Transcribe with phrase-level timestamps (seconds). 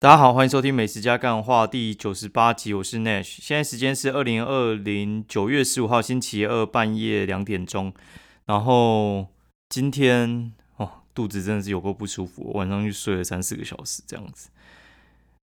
[0.00, 3.38] 大家好，欢迎收听《美食加干话》第九十八集，我是 Nash。
[3.40, 7.92] 现在时间是二零二零九月十五号星期二半夜两点钟。
[8.46, 9.26] 然后
[9.68, 14.50] 今天哦，肚子真的是有够不舒服，晚上就睡了三四个小时这样子。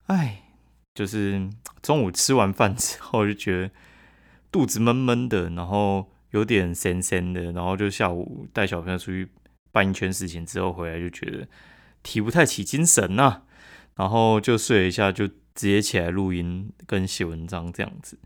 [0.06, 0.44] 哎，
[0.94, 1.50] 就是
[1.82, 3.70] 中午吃完饭之后就觉得
[4.52, 9.28] 肚子闷闷的，然后有点咸咸的，然后就下午带小朋友出去
[9.72, 11.48] 办一圈事情之后回来，就觉得
[12.04, 13.42] 提不太起精神呐。
[13.96, 18.18] 然后就睡了一下，就直接起来录音跟写文章这样子。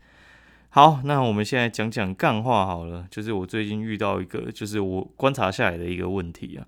[0.69, 3.05] 好，那我们现在讲讲干话好了。
[3.11, 6.65] 就是我最近遇到一个，就是我观察下来的一个问题啊。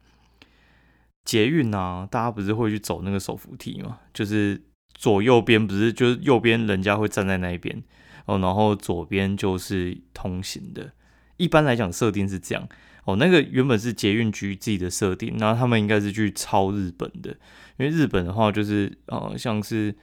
[1.23, 3.99] 捷运啊，大家不是会去走那个手扶梯吗？
[4.13, 4.61] 就是
[4.93, 7.81] 左右边不是，就是右边人家会站在那一边
[8.25, 10.91] 哦，然后左边就是通行的。
[11.37, 12.67] 一般来讲设定是这样
[13.05, 13.15] 哦。
[13.15, 17.35] 那个原本是捷运局自己的设定，然后他们应该是去抄日本的。
[17.77, 19.95] 因为日本的话，就是呃，像是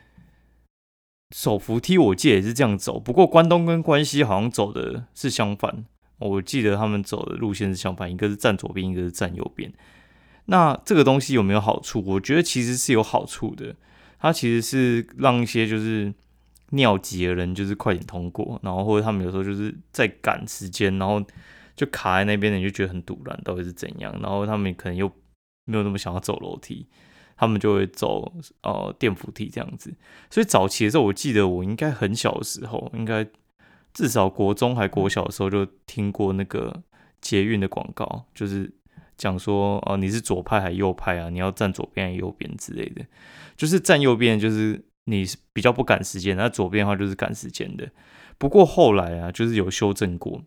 [1.34, 2.98] 手扶梯，我记得也是这样走。
[2.98, 5.84] 不过关东跟关西好像走的是相反，
[6.18, 9.72] 我记得他们走的路线是相反，一个是站左边，一个是站右边。
[10.46, 12.02] 那这个东西有没有好处？
[12.04, 13.76] 我觉得其实是有好处的。
[14.18, 16.12] 它其实是让一些就是
[16.70, 21.24] 尿急的人就是快点通过，然后或者他们有时候就是在赶时间，然后
[21.74, 24.12] 就卡在那边，你就觉得很堵然，到底是怎样？
[24.20, 25.10] 然后他们可能又
[25.64, 26.86] 没有那么想要走楼梯。
[27.40, 28.30] 他们就会走
[28.64, 29.90] 呃电扶梯这样子，
[30.28, 33.26] 所以早期的时候，我记得我应该很小的时候，应该
[33.94, 36.82] 至少国中还国小的时候就听过那个
[37.22, 38.70] 捷运的广告，就是
[39.16, 43.02] 讲说哦你是左派还右派啊，你要站左边还是右边之类的，
[43.56, 47.90] 就是站右边就是你比较不赶时间，那左边的话就是赶时间的。
[48.36, 50.42] 不过后来啊，就是有修正过，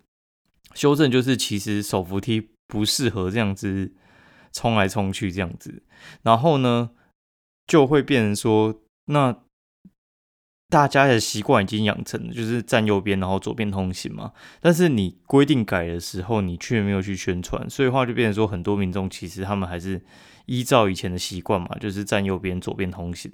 [0.75, 3.93] 修正就是其实手扶梯不适合这样子。
[4.53, 5.83] 冲来冲去这样子，
[6.21, 6.91] 然后呢，
[7.67, 9.35] 就会变成说，那
[10.69, 14.31] 大家的习惯已经养成了，就是站右边，然后左边通行嘛。
[14.61, 20.01] 但是你规定改的时候，你却没有去宣传，所以话就变成说，很多民众其实他们还是
[20.45, 23.31] 依照以前的习惯嘛，就是站右边，左边通行。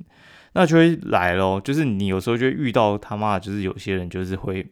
[0.54, 4.66] 那就会来咯，就是你有时候就会遇到他妈，就是有些人就是会。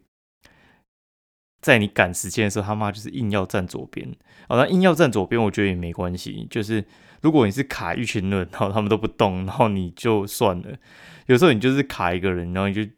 [1.67, 4.09] 在你赶时间的时候，他妈就是硬要站左边。
[4.47, 6.47] 哦，那硬要站左边，我觉得也没关系。
[6.49, 6.81] 就是
[7.21, 10.77] 如果你是卡一群人，然后他们都不动，然后你就算了。
[11.25, 12.89] 有时候你就是卡一个人，然后你就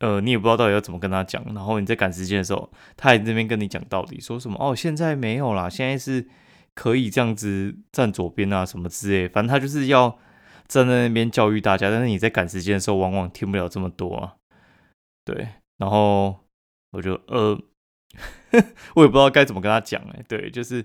[0.00, 1.44] 呃，你也不知道到底要怎么跟他讲。
[1.54, 6.26] 然后你在赶时间的时候，他在那边跟你讲道理，说什么哦，现在没有啦，现在是
[6.74, 9.28] 可以这样子站左边啊，什么之类。
[9.28, 10.18] 反正他就是要
[10.66, 11.90] 站在那边教育大家。
[11.90, 14.36] 但是你在赶时间的时候，往往听不了这么多啊。
[15.26, 16.34] 对，然后
[16.92, 17.60] 我就呃。
[18.94, 20.76] 我也不知道该怎么跟他讲哎，对，就是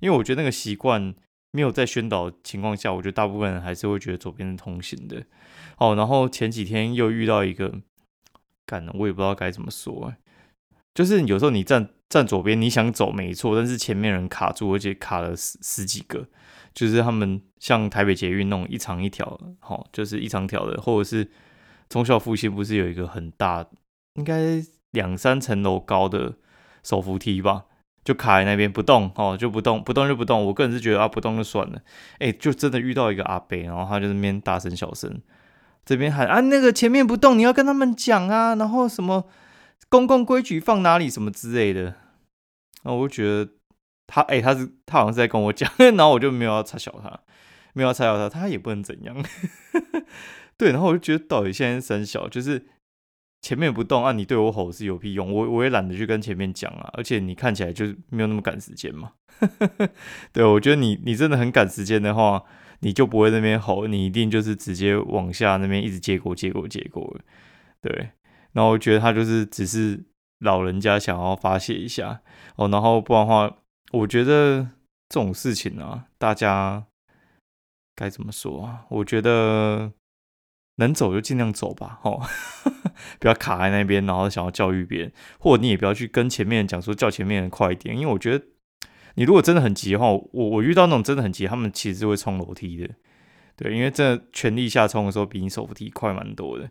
[0.00, 1.14] 因为我觉得那个习惯
[1.52, 5.24] 没有在宣导情况下，我觉得大部分人还是会觉得左边是通行的。
[5.78, 7.80] 哦，然后前几天又遇到一个，
[8.66, 10.18] 干了，我也不知道该怎么说哎，
[10.94, 16.28] 就是有时候你站站左边，你想走没错，但是前面人卡住，而且卡了十十几个，
[16.74, 21.30] 就是他们像台北捷运那种一长一条，好，就是一长条的，或者是
[21.88, 23.66] 中校复兴不是有一个很大，
[24.14, 26.34] 应该两三层楼高的。
[26.84, 27.64] 手扶梯吧，
[28.04, 30.44] 就卡在那边不动哦，就不动，不动就不动。
[30.44, 31.80] 我个人是觉得啊，不动就算了。
[32.18, 35.20] 哎，就真的遇到一个阿伯，然后他就那边大声小声，
[35.86, 39.26] 这边喊啊，那个前面不动，你要跟他们讲啊，然后什么
[39.88, 41.94] 公共规矩放哪里什么之类的。
[42.82, 43.50] 那我就觉得
[44.06, 47.20] 他哎，他是他好像是在跟我讲， 然后我就没有要插小他，
[47.72, 49.16] 没有要插小他，他也不能怎样。
[50.58, 52.66] 对，然后我就觉得到底现在三小就是。
[53.44, 55.30] 前面不动啊，你对我吼是有屁用？
[55.30, 59.12] 我我也懒得去跟前面讲啊，而且你看起来就是没有那么赶时间嘛。
[60.32, 62.42] 对，我觉得你你真的很赶时间的话，
[62.80, 67.18] 你就不会那边吼，你一定就是直接往下那边一直接过接过接过。
[67.82, 68.12] 对，
[68.52, 70.02] 然后我觉得他就是只是
[70.38, 72.22] 老人家想要发泄一下
[72.56, 73.54] 哦，然后不然的话，
[73.92, 74.70] 我觉得
[75.10, 76.86] 这种事情啊，大家
[77.94, 78.86] 该怎么说啊？
[78.88, 79.92] 我觉得。
[80.76, 82.20] 能走就尽量走吧，吼，
[83.20, 88.44] 不要卡在那边，然后想要教育别人，或者你也不要去跟前面讲说叫前面人快一点，因为我觉得
[89.14, 92.90] 你如果真的很急的话，我我遇到那种真的很急，他们其实是会冲楼梯的，
[93.54, 96.68] 对，因为真的全力下冲的时候比你手扶梯快蛮多的，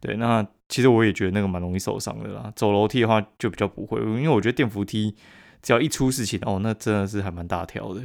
[0.00, 5.14] 对，那其实我也觉得那个蛮容易受伤的啦，走楼梯的话就比较不会，因为我觉得电扶梯
[5.62, 8.02] 只要一出事情哦，那真的是还蛮大条的，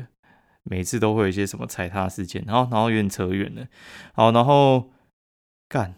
[0.61, 3.65] 每次都会有一些什么踩踏事件，然后然后有点扯远了，
[4.13, 4.91] 好，然后。
[5.69, 5.95] 干，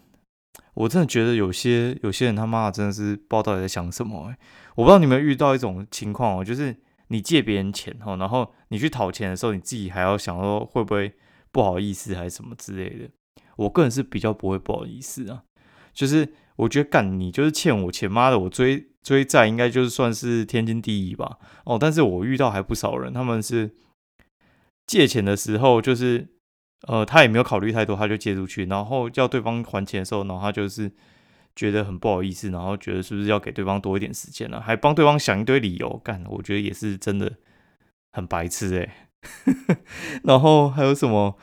[0.74, 4.38] 我真的觉得有些有些人他妈的真的是不知道到底在想什么哎！
[4.76, 6.76] 我不知道你们遇到一种情况哦，就是
[7.08, 11.14] 你借别人钱哦，然后你去讨钱的时候，你自己还要想说会不会
[11.50, 13.10] 不好意思还是什么之类的。
[13.56, 15.42] 我个人是比较不会不好意思啊，
[15.92, 21.38] 就是我觉得干你就是欠我钱，妈的，我追追债应该就是算是天经地义吧。
[21.64, 23.74] 哦，但是我遇到还不少人，他们是
[24.86, 26.28] 借钱的时候，就是
[26.88, 30.90] 呃，他也没有考虑太多，他就借出去，然后叫对方还钱的时候，然后他就是
[31.54, 37.32] 觉得很不好意思，然后觉得是不是要给对方多一点时间了，还帮对方想一堆理由，干，我觉得也是真的
[38.12, 39.08] 很白痴哎。
[40.24, 41.38] 然后还有什么？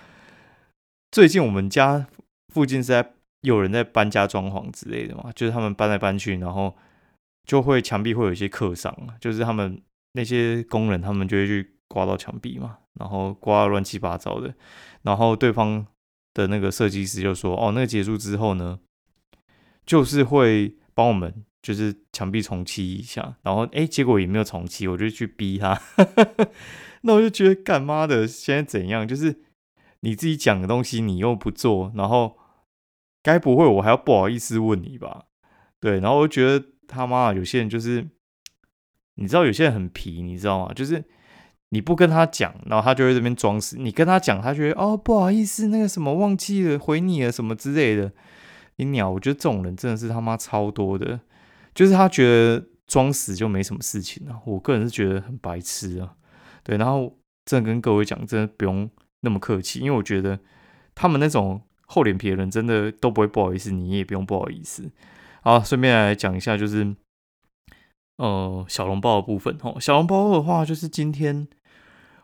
[1.11, 2.05] 最近我们家
[2.53, 6.75] 附近是在有人在搬家装潢之类的嘛，就是他们搬来搬去，然后
[7.45, 9.81] 就会墙壁会有一些刻伤，就是他们
[10.11, 14.55] 那些工人他们就会去刮到墙壁嘛，然后刮乱七八糟的，
[15.01, 15.85] 然后对方
[16.33, 18.79] 的那个设计师就说：“哦，那个结束之后呢，
[19.85, 25.81] 就是会帮我们就是墙壁重漆一下。”然后哎，结果也没有重漆，我就去逼他。
[27.01, 29.07] 那我就觉得干妈的现在怎样？
[29.07, 29.41] 就是
[30.01, 32.37] 你自己讲的东西，你又不做，然后
[33.23, 35.25] 该不会我还要不好意思问你吧？
[35.79, 38.09] 对，然后我就觉得他妈有些人就是，
[39.15, 40.73] 你知道有些人很皮，你知道吗？
[40.73, 41.03] 就是
[41.69, 48.11] 你不跟他讲，然后他就会这边装死；你跟他讲，他觉得哦不好意思，那个什么忘记了回你了什么之类的。
[48.77, 51.19] 你鸟，我觉得这种人真的是他妈超多的，
[51.75, 54.39] 就是他觉得装死就没什么事情啊。
[54.45, 56.15] 我个人是觉得很白痴啊。
[56.63, 58.89] 对，然后真的跟各位讲，真的不用
[59.21, 60.39] 那么客气，因为我觉得
[60.95, 64.89] 他们那种厚脸皮的人，真的都不会不好意思，你也不用不好意思。
[65.41, 66.95] 好，顺便来讲一下，就是
[68.15, 69.77] 呃小笼包的部分哦。
[69.79, 71.47] 小笼包的话，就是今天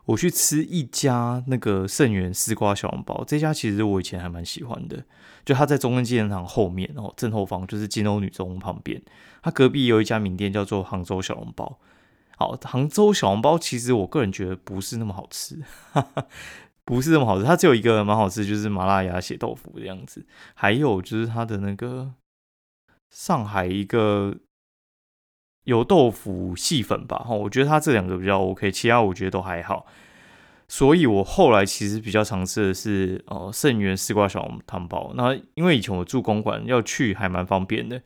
[0.06, 5.04] 我去吃一家那个盛源丝瓜小笼包，这家其实我以前还蛮喜欢的，
[5.44, 9.02] 就它在中正纪念堂后面然后，正后方就是金欧女中旁边，
[9.42, 11.78] 它隔壁有一家名店叫做杭州小笼包。
[12.38, 15.60] 好，杭州小笼包其实我个人觉得不是那么好吃，
[16.84, 17.44] 不是那么好吃。
[17.44, 20.24] 它只有一个蛮好吃，就是麻辣鸭血豆腐的样子，
[20.54, 22.12] 还有就是它的那个
[23.10, 24.36] 上海一个
[25.66, 27.18] 油豆腐细粉吧。
[27.18, 29.86] 哈，我觉得它这两个比较 OK，其他我觉得都还好。
[30.66, 35.12] 所以我后来其实比较尝试的是哦盛源丝瓜小汤包。
[35.14, 38.02] 那因为以前我住公馆要去还蛮方便的，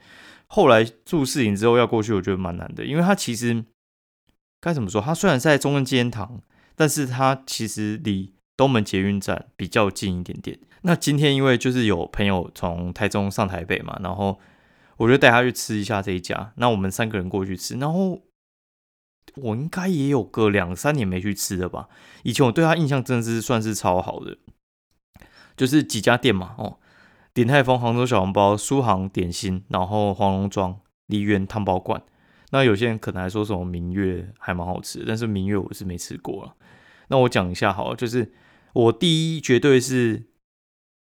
[0.49, 3.65] 后来住市营之后要过去，我觉得蛮难的，因为它其实。
[4.62, 5.01] 该怎么说？
[5.01, 6.43] 它虽然在中正纪念堂，
[6.77, 10.59] 但是它其实离东门捷运站比较近一点点。
[10.83, 14.39] 那今天因为就是有朋友从台中上台北嘛，然后
[15.00, 16.52] 我就带他去吃一下这一家。
[16.56, 18.23] 那我们三个人过去吃，然后
[19.37, 21.88] 我应该也有个两三年没去吃了吧。
[22.23, 24.37] 以前我对他印象真的是算是超好的，
[25.56, 26.79] 就是几家店嘛，哦，
[27.32, 32.02] 鼎泰丰、杭州小笼包、苏杭点心，然后黄龙庄、梨园汤包馆。
[32.50, 36.55] 那有些人可能还说什么明月还蛮好吃，但是明月我是没吃过了。
[37.08, 38.32] 那我讲一下好，就是
[38.75, 40.25] 我第一绝对是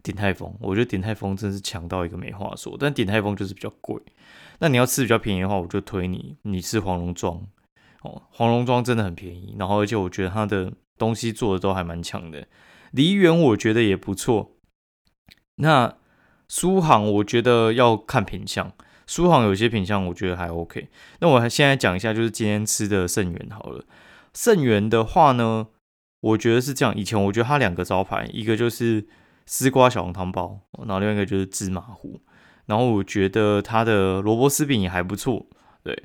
[0.06, 2.76] 鼎泰丰，我觉得鼎泰丰真是强到一个没话说。
[2.78, 4.00] 但鼎泰丰就是比较贵，
[4.60, 7.44] 那你要吃比较便宜的话，我就推你你吃黄龙庄
[8.02, 12.46] 哦，黄龙庄真的很便宜，然后而且我觉得它的东西做的都还蛮强的。
[12.92, 14.52] 梨园我觉得也不错，
[15.56, 15.96] 那
[16.46, 18.72] 苏杭我觉得要看品相。
[19.08, 20.88] 苏杭有些品相我觉得还 OK，
[21.18, 23.84] 那我现在讲一下，就是今天吃的盛源好了。
[24.32, 25.66] 盛源的话呢，
[26.20, 26.94] 我觉得是这样。
[26.96, 29.06] 以前我觉得它两个招牌，一个就是
[29.46, 32.20] 丝瓜小笼汤包，然后另外一个就是芝麻糊。
[32.66, 35.46] 然后我觉得它的萝卜丝饼也还不错，
[35.82, 36.04] 对。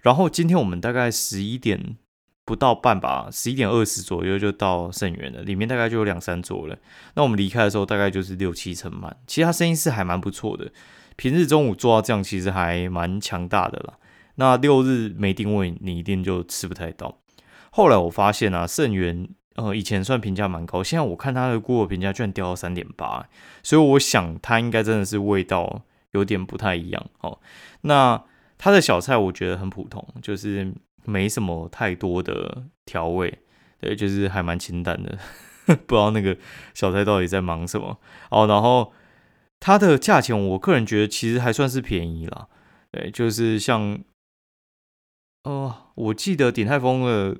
[0.00, 1.96] 然后今天我们大概十一点
[2.44, 6.78] 不到半吧，十一点二十左右就到盛源了，里面大概就有两三桌了。
[7.14, 10.72] 那我们离开的时候大概就是六七成满，其实它生意是还蛮不错的。
[11.16, 13.98] 平日中午做到这样，其实还蛮强大的啦。
[14.36, 17.18] 那六日没定位，你一定就吃不太到。
[17.72, 23.28] 后来我发现啊，盛源呃以前算评价蛮高，现在我看它的顾客评价居然掉到三点八，
[23.62, 27.38] 所以我想它应该真的是味道有点不太一样哦。
[27.82, 28.22] 那
[28.58, 30.72] 它的小菜我觉得很普通，就是
[31.04, 33.38] 没什么太多的调味，
[33.80, 35.18] 对，就是还蛮清淡的。
[35.66, 36.36] 不知道那个
[36.74, 37.98] 小菜到底在忙什么
[38.30, 38.92] 哦，然后。
[39.62, 42.48] 它的价钱，我个人觉得其实还算是便宜啦。
[42.90, 44.00] 对，就是像，
[45.42, 47.36] 呃，我记得鼎泰丰的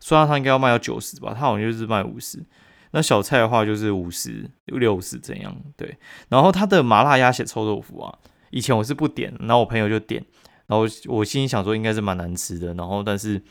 [0.00, 2.44] 酸辣汤应该要卖到九十吧，它好像就是卖五十。
[2.92, 5.54] 那小菜的话就是五十六十这样。
[5.76, 5.96] 对，
[6.28, 8.18] 然后它的麻辣鸭血臭豆腐啊，
[8.50, 10.24] 以前我是不点，然后我朋友就点，
[10.66, 13.42] 然后我心里想说应该是蛮难吃的，然后但是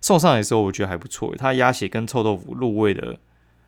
[0.00, 3.18] 送上来的时候我觉得还不错，它鸭血跟臭豆腐入味的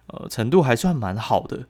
[0.08, 1.66] 呃程度还算蛮好的。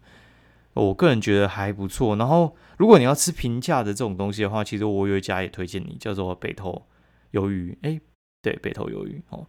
[0.75, 2.16] 我个人觉得还不错。
[2.16, 6.87] 然后，如果你要吃平价的这种东西的话，其实我有一家也推荐你，叫做北投
[7.33, 7.76] 鱿鱼。
[7.83, 8.00] 哎，
[8.40, 9.47] 对，北投鱿鱼哦，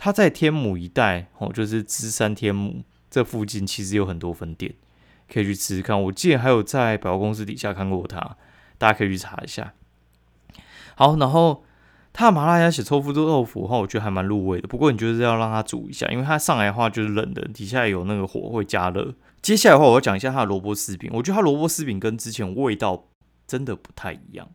[0.00, 4.72] 它在天母一带哦，就是芝山天母这附近，其实有很多分店，
[5.30, 6.00] 可以去吃吃看。
[6.04, 8.36] 我记得还有在百货公司底下看过它，
[8.78, 9.74] 大家可以去查一下。
[10.94, 11.64] 好，然后
[12.12, 14.68] 它的麻辣鸭血臭麸豆腐的话，我觉得还蛮入味的。
[14.68, 19.14] 不过你就是要让它煮一下，因为它上来的话就是冷的，底下有那个火会加热。
[19.42, 21.10] 接下来的话，我要讲一下它的萝卜丝饼。
[21.12, 23.06] 我觉得它萝卜丝饼跟之前味道
[23.46, 24.48] 真的不太一样。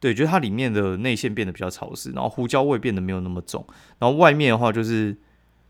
[0.00, 3.64] 对，觉得它里面的内馅变得比较潮湿，然后胡椒味变得没有那么重，
[3.98, 5.14] 然后外面的话就是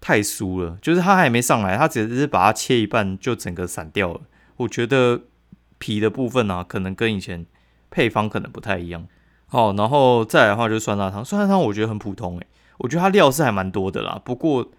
[0.00, 4.20] 太酥了，就是它还没上来，它只是把它切一半就整个散掉了。
[4.58, 5.22] 我觉得
[5.78, 7.44] 皮的部分呢，可能跟以前
[7.90, 9.06] 配方可能不太一样。
[9.46, 12.46] 好，然后再来的话就是酸辣汤，酸辣汤我觉得很普通诶，
[12.78, 14.70] 我觉得它料是还蛮多的啦，不过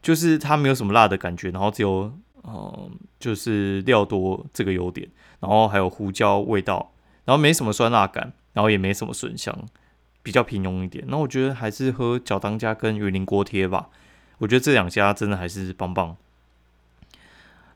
[0.00, 2.12] 就是它没有什么辣的感觉，然后只有
[2.44, 5.08] 嗯就是料多这个优点，
[5.40, 6.92] 然后还有胡椒味道，
[7.24, 8.32] 然后没什么酸辣感。
[8.56, 9.54] 然后也没什么损伤，
[10.22, 11.04] 比较平庸一点。
[11.08, 13.90] 那我觉得还是喝角当家跟云林锅贴吧。
[14.38, 16.16] 我觉得这两家真的还是棒棒。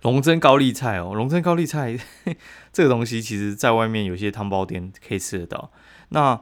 [0.01, 1.99] 龙珍高丽菜哦，龙珍高丽菜
[2.73, 5.71] 这个东西，其实在外面有些汤包店可以吃得到。
[6.09, 6.41] 那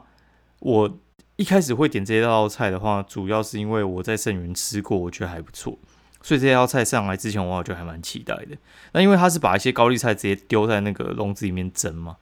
[0.59, 0.97] 我
[1.35, 5.77] 一开始会点这道菜的话，主要是因为我在盛源吃过，我觉得还不错。
[6.21, 8.57] 所以这道菜上来之前，我觉得还蛮期待的。
[8.93, 12.15] 那因为它是把一些高丽菜直接丢在那个笼子里面蒸嘛。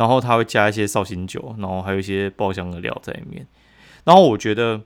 [0.00, 3.46] 然后他会加一些绍兴酒，然后还有一些爆香的料在里面。
[4.02, 4.80] 然后我觉得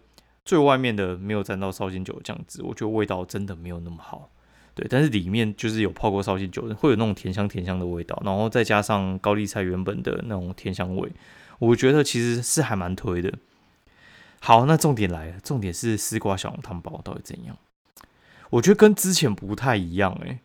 [0.45, 4.29] 最外面的没有沾到绍兴酒的酱汁，我觉得味道真的没有那么好。
[4.75, 11.09] 对，但是里面就是有泡过绍兴酒的，会有那种甜香甜香的味道，然后再加上高丽菜原本的那种甜香味，
[11.61, 13.33] 我觉得其实是还蛮推的。
[14.41, 17.57] 好，那重点来了，重点是丝瓜小笼汤包到底怎样？
[18.51, 20.41] 我觉得跟之前不太一样诶。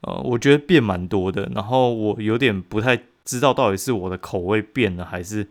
[0.00, 3.00] 呃，我觉得变蛮多的，然后我有点不太。
[3.24, 5.48] 知道到底是我的口味变了，还是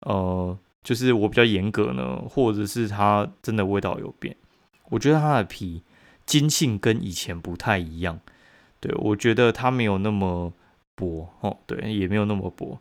[0.00, 4.36] 呃，就是我比较严格呢，或者是它真的味道有变？
[4.90, 5.82] 我觉得它的皮
[6.26, 8.20] 筋性跟以前不太一样，
[8.80, 10.52] 对我觉得它没有那么
[10.94, 12.78] 薄哦，对，也没有那么薄。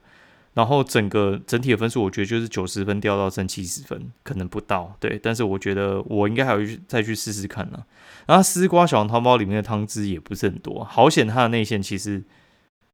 [0.55, 5.17] 然后整个整体的分数，我觉得就是九十分掉到剩七十分，可能不到，对。
[5.21, 7.86] 但是我觉得我应该还要去再去试试看呢。
[8.25, 12.24] 然后丝瓜小笼汤包里面的汤汁也不是很多，好险它的内馅其实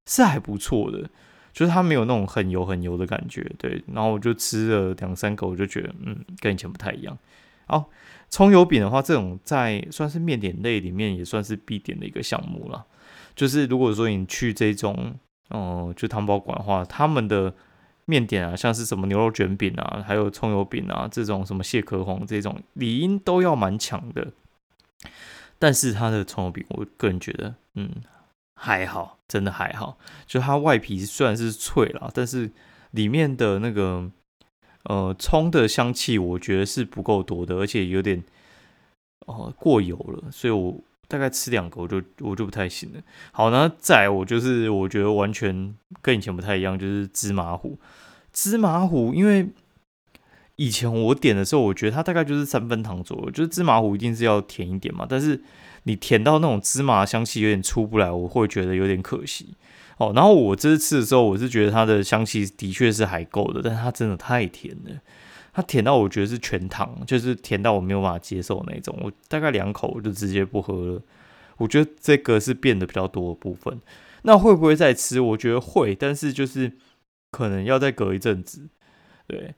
[0.06, 1.10] 是还不错的。
[1.54, 7.18] 就是它没有那种很油很油的感觉，对，然后我就吃了两三口，我就觉得，嗯，跟以前不太一样。
[7.66, 7.90] 好，
[8.30, 12.86] 葱油饼的话，这种在算是面点类里面也算是必点的一个项目了。
[13.38, 15.16] 就是如果说你去这种，
[15.50, 17.54] 嗯，就汤包馆的话，他们的
[18.04, 24.34] 面点啊，像是什么牛肉卷饼啊，还有葱油饼啊，这种什么蟹壳红这种，理应都要蛮强的。
[25.58, 27.90] 但是它的葱油饼，我个人觉得，嗯。
[28.56, 29.98] 还好，真的还好。
[30.26, 32.50] 就它外皮虽然是脆了，但是
[32.92, 34.10] 里面的那个
[34.84, 38.24] 呃葱的香气，我觉得是不够多的，而且有点
[39.28, 40.32] 哦过油了。
[40.32, 43.02] 所以我大概吃两口就我就不太行了。
[43.34, 47.78] 好，那再我就是我觉得完全跟以前不太一样，就是芝麻糊。
[48.32, 49.50] 芝麻糊，因为
[50.56, 55.44] 以前我点的时候，我觉得它大概就是三分糖左右，就是芝麻糊一定是要甜一点嘛，但是。
[55.88, 59.54] 你甜到那种芝麻香气有点出不来，我会觉得有点可惜
[59.98, 60.12] 哦。
[60.16, 65.00] 然后我这次吃的时候，我是觉得它的香气的确是还够的，但它真的太甜了，
[65.54, 68.98] 它甜到我觉得是全糖，就是甜到我没有办法接受那种。
[69.04, 71.02] 我大概两口我就直接不喝了。
[71.58, 73.80] 我觉得这个是变得比较多的部分。
[74.24, 75.22] 那会不会再吃？
[75.22, 76.72] 我觉得会，但是就是
[77.30, 78.70] 可能要再隔一阵子。
[79.28, 79.54] 对，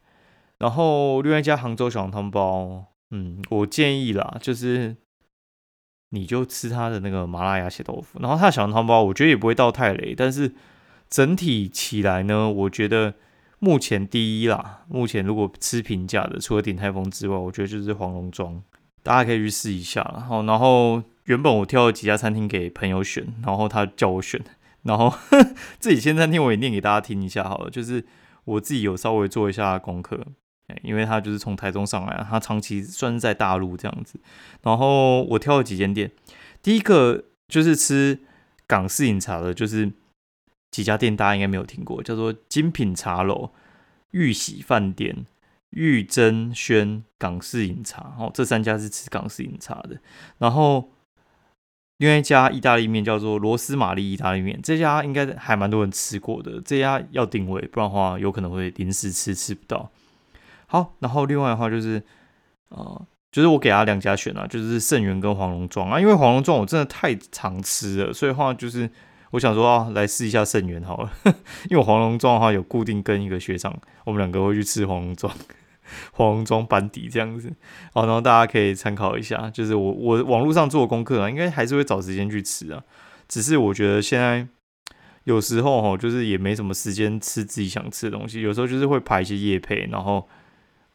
[0.57, 4.98] 然后另外一家杭州小笼汤包，嗯，我建议啦，就是。
[6.09, 10.53] 你就吃他的那个麻辣鸭血豆腐，然后他的小汤包，我觉得也不会到太雷，但是
[11.09, 13.15] 整体起来呢，我觉得
[13.59, 14.85] 目前第一啦。
[14.87, 18.61] 目前如果吃平价的，除了鼎泰丰之外，我觉得就是黄龙庄，
[19.03, 20.03] 大家可以去试一下。
[20.27, 24.41] 好，然后原本我挑了几家餐厅给朋友选，然后他叫我选，
[24.83, 25.13] 然后
[25.79, 28.05] 这几间餐厅我也念给大家听一下好了，就是
[28.45, 30.25] 我自己有稍微做一下功课。
[30.83, 34.19] 因为他就是从台中上来，他长期算是在大陆这样子。
[34.63, 36.12] 然后我挑了几间店，
[36.62, 38.19] 第一个就是吃
[38.67, 39.91] 港式饮茶的，就是
[40.71, 43.51] 几家店大家应该没有听过，叫做精品茶楼、
[44.12, 45.25] 玉喜饭店、
[45.69, 48.15] 玉珍轩港式饮茶。
[48.19, 49.97] 哦，这三家是吃港式饮茶的。
[50.39, 50.91] 然后
[52.00, 56.62] 另外一家意大利面叫做罗斯玛丽意大利面，这家应该还蛮多人吃过的。
[56.62, 59.89] 这家要定位，不然的话有可能会临时吃吃不到。
[60.67, 62.03] 好，然后另外的话就是，
[62.69, 65.89] 呃，就是我给他两家选啊，就是盛源跟黄龙庄。
[65.89, 68.89] 啊，因为黄龙庄我真的太常吃了，所以话就是
[69.31, 71.12] 我想说啊，来试一下盛源好了，
[71.69, 75.33] 因为黄龙庄的话有固定跟一个学长，我们两个会去吃黄龙庄，
[76.12, 77.53] 黄龙庄班底这样子，
[77.93, 82.83] 好，然后大家可以参考一下，就是我我网络上做功课啊，应该还是会找时间去吃啊，
[83.29, 84.45] 只是我觉得现在
[85.24, 90.27] 有时候哈，就是也没什么时间吃自己想吃的东西，有时候就是会排一些夜配，然后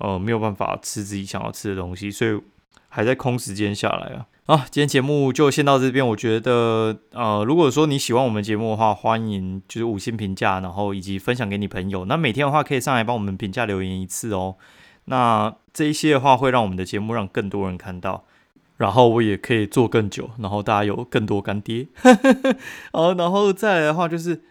[0.02, 2.38] 呃没有办法吃自己想要吃的东西，所以
[2.88, 4.26] 还在空时间下来啊。
[4.46, 6.04] 啊，今天节目就先到这边。
[6.06, 12.04] 我觉得呃，如果说你喜欢我们节目的话，欢迎就是五星评价，然后以及分享给你朋友。
[12.06, 14.56] 那每天的话可以上来帮我们评价留言一次哦。
[15.04, 18.24] 那这一些的话会让我们的节目让更多人看到。
[18.78, 21.86] 然后我也可以做更久，然后大家有更多干爹。
[22.92, 24.42] 好，然后再来的话就是，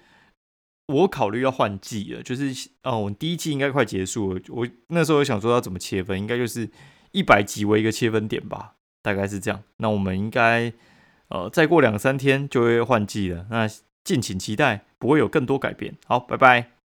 [0.88, 4.42] 我考虑要换季了，就是哦，我第一季应该快结束了。
[4.50, 6.70] 我那时候想说要怎么切分，应该就是
[7.12, 9.64] 一百集为一个切分点吧，大概是这样。
[9.78, 10.74] 那我们应该
[11.30, 13.68] 呃再过两三天就会换季了，那
[14.04, 15.96] 敬请期待，不会有更多改变。
[16.06, 16.81] 好，拜拜。